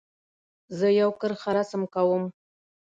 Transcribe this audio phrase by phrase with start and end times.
[0.77, 2.23] زه یو کرښه رسم کوم.